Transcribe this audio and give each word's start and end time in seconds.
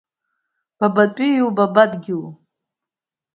Бабатәиу, 0.79 1.49
бабадгьылу? 1.59 2.27